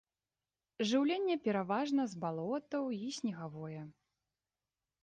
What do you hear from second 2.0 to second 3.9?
з балотаў і снегавое.